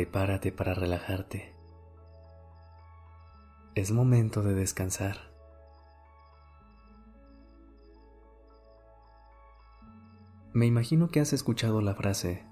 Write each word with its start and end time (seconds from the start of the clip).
Prepárate 0.00 0.50
para 0.50 0.72
relajarte. 0.72 1.54
Es 3.74 3.92
momento 3.92 4.40
de 4.40 4.54
descansar. 4.54 5.30
Me 10.54 10.64
imagino 10.64 11.08
que 11.08 11.20
has 11.20 11.34
escuchado 11.34 11.82
la 11.82 11.94
frase, 11.94 12.46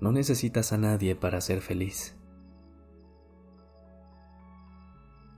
no 0.00 0.12
necesitas 0.12 0.72
a 0.72 0.78
nadie 0.78 1.14
para 1.14 1.42
ser 1.42 1.60
feliz. 1.60 2.16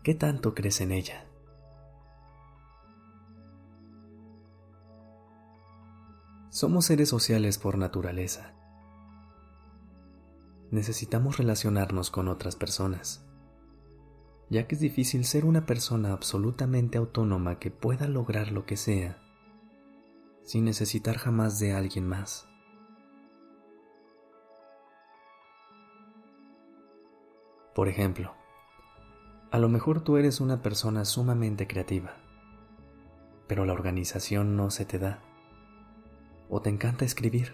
¿Qué 0.04 0.14
tanto 0.14 0.54
crees 0.54 0.80
en 0.80 0.92
ella? 0.92 1.26
Somos 6.50 6.84
seres 6.84 7.08
sociales 7.08 7.58
por 7.58 7.76
naturaleza. 7.76 8.54
Necesitamos 10.70 11.38
relacionarnos 11.38 12.10
con 12.10 12.28
otras 12.28 12.56
personas, 12.56 13.24
ya 14.48 14.66
que 14.66 14.74
es 14.74 14.80
difícil 14.80 15.24
ser 15.24 15.44
una 15.44 15.66
persona 15.66 16.12
absolutamente 16.12 16.98
autónoma 16.98 17.58
que 17.58 17.70
pueda 17.70 18.08
lograr 18.08 18.52
lo 18.52 18.66
que 18.66 18.76
sea 18.76 19.18
sin 20.50 20.64
necesitar 20.64 21.16
jamás 21.16 21.60
de 21.60 21.74
alguien 21.74 22.08
más. 22.08 22.48
Por 27.72 27.88
ejemplo, 27.88 28.34
a 29.52 29.58
lo 29.58 29.68
mejor 29.68 30.02
tú 30.02 30.16
eres 30.16 30.40
una 30.40 30.60
persona 30.60 31.04
sumamente 31.04 31.68
creativa, 31.68 32.16
pero 33.46 33.64
la 33.64 33.72
organización 33.72 34.56
no 34.56 34.70
se 34.70 34.84
te 34.84 34.98
da. 34.98 35.22
O 36.48 36.60
te 36.60 36.68
encanta 36.68 37.04
escribir, 37.04 37.52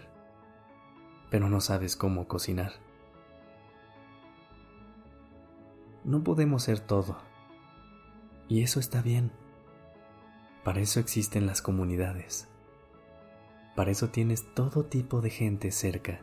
pero 1.29 1.49
no 1.49 1.61
sabes 1.61 1.95
cómo 1.95 2.27
cocinar. 2.27 2.86
No 6.07 6.23
podemos 6.23 6.63
ser 6.63 6.79
todo, 6.79 7.17
y 8.47 8.63
eso 8.63 8.79
está 8.79 9.01
bien. 9.01 9.29
Para 10.63 10.79
eso 10.79 11.01
existen 11.01 11.45
las 11.45 11.61
comunidades. 11.61 12.47
Para 13.75 13.91
eso 13.91 14.07
tienes 14.07 14.53
todo 14.53 14.85
tipo 14.85 15.19
de 15.19 15.31
gente 15.31 15.69
cerca, 15.69 16.21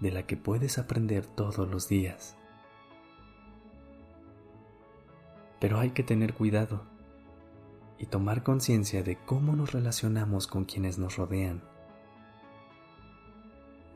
de 0.00 0.10
la 0.10 0.26
que 0.26 0.36
puedes 0.36 0.78
aprender 0.78 1.24
todos 1.24 1.70
los 1.70 1.88
días. 1.88 2.34
Pero 5.60 5.78
hay 5.78 5.90
que 5.90 6.02
tener 6.02 6.34
cuidado 6.34 6.82
y 7.96 8.06
tomar 8.06 8.42
conciencia 8.42 9.04
de 9.04 9.18
cómo 9.24 9.54
nos 9.54 9.70
relacionamos 9.70 10.48
con 10.48 10.64
quienes 10.64 10.98
nos 10.98 11.14
rodean, 11.14 11.62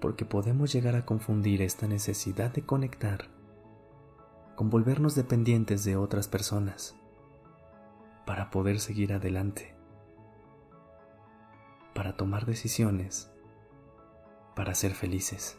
porque 0.00 0.24
podemos 0.24 0.72
llegar 0.72 0.94
a 0.94 1.04
confundir 1.04 1.62
esta 1.62 1.88
necesidad 1.88 2.52
de 2.52 2.62
conectar 2.62 3.34
con 4.56 4.68
volvernos 4.68 5.14
dependientes 5.14 5.84
de 5.84 5.96
otras 5.96 6.26
personas 6.26 6.96
para 8.24 8.50
poder 8.50 8.80
seguir 8.80 9.12
adelante 9.12 9.76
para 11.96 12.14
tomar 12.14 12.44
decisiones, 12.44 13.32
para 14.54 14.74
ser 14.74 14.92
felices. 14.92 15.58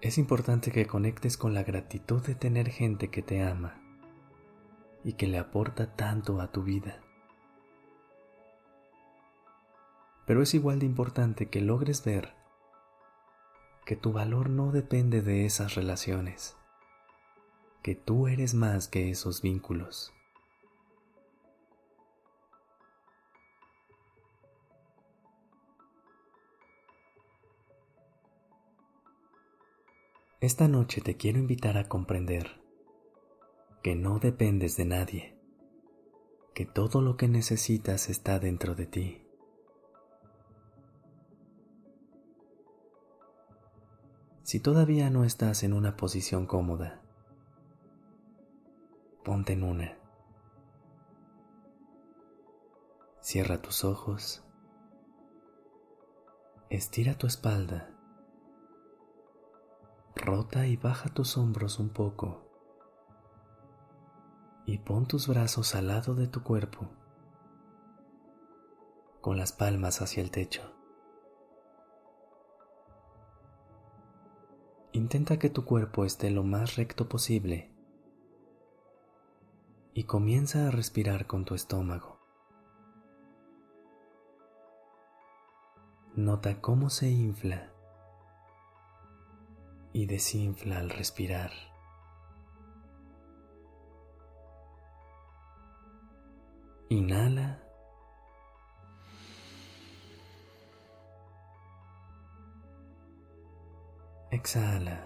Es 0.00 0.16
importante 0.16 0.72
que 0.72 0.86
conectes 0.86 1.36
con 1.36 1.52
la 1.52 1.62
gratitud 1.62 2.22
de 2.22 2.34
tener 2.34 2.70
gente 2.70 3.08
que 3.10 3.20
te 3.22 3.42
ama 3.42 3.78
y 5.04 5.12
que 5.12 5.26
le 5.26 5.38
aporta 5.38 5.94
tanto 5.94 6.40
a 6.40 6.50
tu 6.50 6.62
vida. 6.62 7.02
Pero 10.26 10.42
es 10.42 10.54
igual 10.54 10.78
de 10.78 10.86
importante 10.86 11.50
que 11.50 11.60
logres 11.60 12.02
ver 12.04 12.34
que 13.84 13.96
tu 13.96 14.12
valor 14.12 14.48
no 14.48 14.70
depende 14.70 15.22
de 15.22 15.44
esas 15.44 15.74
relaciones, 15.74 16.56
que 17.82 17.94
tú 17.94 18.28
eres 18.28 18.54
más 18.54 18.88
que 18.88 19.10
esos 19.10 19.42
vínculos. 19.42 20.12
Esta 30.40 30.66
noche 30.66 31.00
te 31.00 31.16
quiero 31.16 31.38
invitar 31.38 31.78
a 31.78 31.88
comprender 31.88 32.60
que 33.82 33.94
no 33.94 34.18
dependes 34.18 34.76
de 34.76 34.84
nadie, 34.84 35.38
que 36.54 36.66
todo 36.66 37.00
lo 37.00 37.16
que 37.16 37.28
necesitas 37.28 38.08
está 38.08 38.38
dentro 38.38 38.74
de 38.74 38.86
ti. 38.86 39.21
Si 44.42 44.60
todavía 44.60 45.10
no 45.10 45.24
estás 45.24 45.62
en 45.62 45.72
una 45.72 45.96
posición 45.96 46.46
cómoda, 46.46 47.00
ponte 49.24 49.52
en 49.52 49.62
una. 49.62 49.98
Cierra 53.20 53.62
tus 53.62 53.84
ojos, 53.84 54.44
estira 56.70 57.16
tu 57.16 57.26
espalda 57.26 57.92
Rota 60.14 60.66
y 60.66 60.76
baja 60.76 61.08
tus 61.08 61.36
hombros 61.36 61.80
un 61.80 61.88
poco 61.88 62.46
y 64.66 64.78
pon 64.78 65.06
tus 65.06 65.26
brazos 65.26 65.74
al 65.74 65.88
lado 65.88 66.14
de 66.14 66.28
tu 66.28 66.42
cuerpo 66.44 66.88
con 69.20 69.36
las 69.36 69.52
palmas 69.52 70.00
hacia 70.00 70.22
el 70.22 70.30
techo. 70.30 70.81
Intenta 74.94 75.38
que 75.38 75.48
tu 75.48 75.64
cuerpo 75.64 76.04
esté 76.04 76.30
lo 76.30 76.42
más 76.42 76.76
recto 76.76 77.08
posible 77.08 77.70
y 79.94 80.04
comienza 80.04 80.68
a 80.68 80.70
respirar 80.70 81.26
con 81.26 81.46
tu 81.46 81.54
estómago. 81.54 82.18
Nota 86.14 86.60
cómo 86.60 86.90
se 86.90 87.08
infla 87.08 87.72
y 89.94 90.04
desinfla 90.04 90.78
al 90.78 90.90
respirar. 90.90 91.52
Inhala. 96.90 97.61
Exhala. 104.32 104.98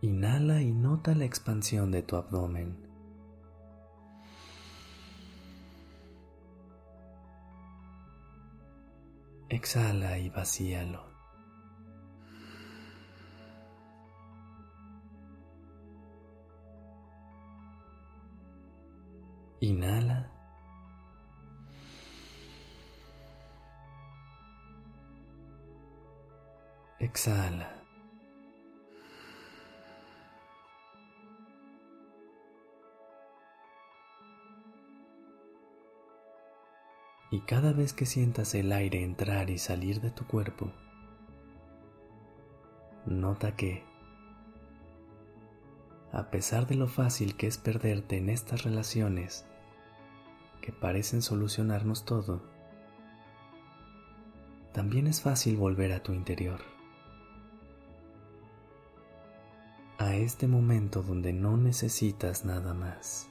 Inhala 0.00 0.62
y 0.62 0.70
nota 0.70 1.16
la 1.16 1.24
expansión 1.24 1.90
de 1.90 2.02
tu 2.04 2.14
abdomen. 2.14 2.78
Exhala 9.48 10.18
y 10.18 10.30
vacíalo. 10.30 11.02
Inhala. 19.58 20.39
Exhala. 27.10 27.80
y 37.32 37.40
cada 37.42 37.72
vez 37.72 37.92
que 37.92 38.06
sientas 38.06 38.54
el 38.54 38.72
aire 38.72 39.04
entrar 39.04 39.50
y 39.50 39.58
salir 39.58 40.00
de 40.00 40.10
tu 40.10 40.26
cuerpo, 40.26 40.72
nota 43.06 43.54
que 43.54 43.84
a 46.12 46.30
pesar 46.30 46.66
de 46.66 46.74
lo 46.74 46.88
fácil 46.88 47.36
que 47.36 47.46
es 47.46 47.56
perderte 47.56 48.16
en 48.16 48.28
estas 48.30 48.64
relaciones 48.64 49.46
que 50.60 50.72
parecen 50.72 51.22
solucionarnos 51.22 52.04
todo, 52.04 52.42
también 54.72 55.06
es 55.06 55.20
fácil 55.20 55.56
volver 55.56 55.92
a 55.92 56.02
tu 56.02 56.12
interior, 56.12 56.60
a 60.00 60.14
este 60.16 60.46
momento 60.46 61.02
donde 61.02 61.30
no 61.30 61.58
necesitas 61.58 62.46
nada 62.46 62.72
más. 62.72 63.28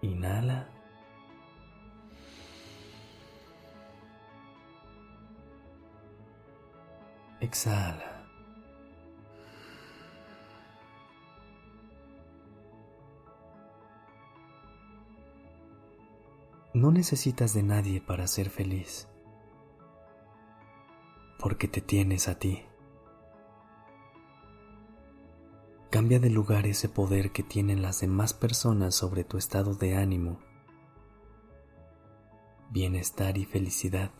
Inhala. 0.00 0.70
Exhala. 7.40 8.26
No 16.72 16.90
necesitas 16.90 17.52
de 17.52 17.62
nadie 17.62 18.00
para 18.00 18.26
ser 18.26 18.48
feliz, 18.48 19.08
porque 21.38 21.68
te 21.68 21.80
tienes 21.80 22.28
a 22.28 22.38
ti. 22.38 22.64
Cambia 25.90 26.18
de 26.18 26.30
lugar 26.30 26.66
ese 26.66 26.88
poder 26.88 27.30
que 27.30 27.42
tienen 27.42 27.80
las 27.80 28.00
demás 28.00 28.34
personas 28.34 28.94
sobre 28.94 29.22
tu 29.22 29.38
estado 29.38 29.74
de 29.74 29.96
ánimo, 29.96 30.40
bienestar 32.70 33.38
y 33.38 33.44
felicidad. 33.44 34.10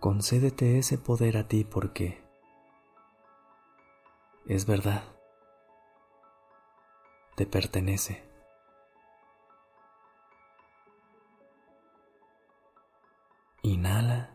Concédete 0.00 0.78
ese 0.78 0.96
poder 0.96 1.36
a 1.36 1.48
ti 1.48 1.64
porque 1.64 2.24
es 4.46 4.66
verdad, 4.66 5.04
te 7.36 7.46
pertenece. 7.46 8.22
Inhala. 13.62 14.31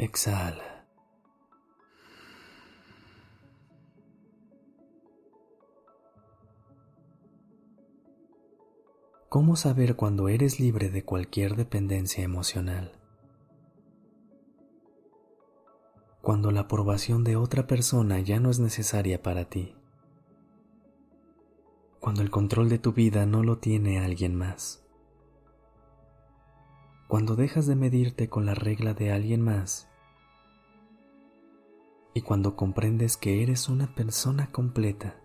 Exhala. 0.00 0.86
¿Cómo 9.28 9.56
saber 9.56 9.96
cuando 9.96 10.28
eres 10.28 10.60
libre 10.60 10.88
de 10.88 11.04
cualquier 11.04 11.56
dependencia 11.56 12.22
emocional? 12.22 12.92
Cuando 16.22 16.52
la 16.52 16.60
aprobación 16.60 17.24
de 17.24 17.34
otra 17.34 17.66
persona 17.66 18.20
ya 18.20 18.38
no 18.38 18.50
es 18.50 18.60
necesaria 18.60 19.20
para 19.20 19.46
ti. 19.48 19.74
Cuando 21.98 22.22
el 22.22 22.30
control 22.30 22.68
de 22.68 22.78
tu 22.78 22.92
vida 22.92 23.26
no 23.26 23.42
lo 23.42 23.58
tiene 23.58 23.98
alguien 23.98 24.36
más. 24.36 24.87
Cuando 27.08 27.36
dejas 27.36 27.66
de 27.66 27.74
medirte 27.74 28.28
con 28.28 28.44
la 28.44 28.54
regla 28.54 28.92
de 28.92 29.12
alguien 29.12 29.40
más. 29.40 29.88
Y 32.12 32.20
cuando 32.20 32.54
comprendes 32.54 33.16
que 33.16 33.42
eres 33.42 33.70
una 33.70 33.94
persona 33.94 34.52
completa 34.52 35.18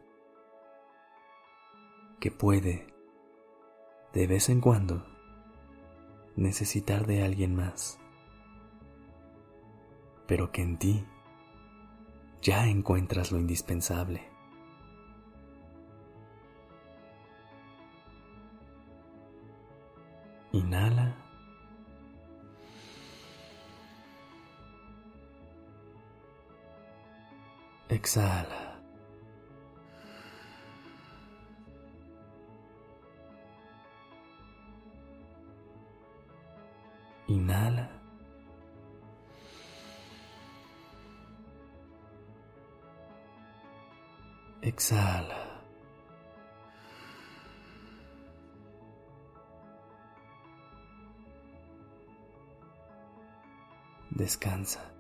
que 2.22 2.32
puede 2.32 2.88
de 4.14 4.28
vez 4.28 4.48
en 4.48 4.62
cuando 4.62 5.06
necesitar 6.38 7.06
de 7.06 7.22
alguien 7.22 7.54
más, 7.54 8.00
pero 10.26 10.54
que 10.54 10.62
en 10.62 10.78
ti 10.78 11.06
ya 12.42 12.68
encuentras 12.68 13.34
lo 13.34 13.40
indispensable. 13.40 14.30
Inhala. 20.54 21.23
Exhala. 27.94 28.62
Inhala. 37.28 37.88
Exhala. 44.64 45.38
Descansa. 54.10 54.93